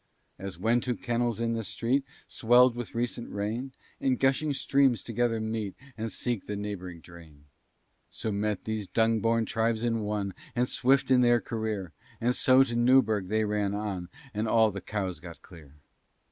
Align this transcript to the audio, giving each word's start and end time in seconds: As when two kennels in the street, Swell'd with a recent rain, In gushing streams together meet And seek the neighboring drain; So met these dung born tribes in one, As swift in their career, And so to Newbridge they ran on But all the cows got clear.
As 0.39 0.57
when 0.57 0.81
two 0.81 0.95
kennels 0.95 1.39
in 1.39 1.53
the 1.53 1.63
street, 1.63 2.03
Swell'd 2.27 2.75
with 2.75 2.95
a 2.95 2.97
recent 2.97 3.29
rain, 3.31 3.71
In 3.99 4.15
gushing 4.15 4.51
streams 4.51 5.03
together 5.03 5.39
meet 5.39 5.75
And 5.95 6.11
seek 6.11 6.47
the 6.47 6.55
neighboring 6.55 7.01
drain; 7.01 7.43
So 8.09 8.31
met 8.31 8.63
these 8.65 8.87
dung 8.87 9.19
born 9.19 9.45
tribes 9.45 9.83
in 9.83 9.99
one, 9.99 10.33
As 10.55 10.71
swift 10.71 11.11
in 11.11 11.21
their 11.21 11.39
career, 11.39 11.91
And 12.19 12.35
so 12.35 12.63
to 12.63 12.75
Newbridge 12.75 13.27
they 13.27 13.45
ran 13.45 13.75
on 13.75 14.09
But 14.33 14.47
all 14.47 14.71
the 14.71 14.81
cows 14.81 15.19
got 15.19 15.43
clear. 15.43 15.75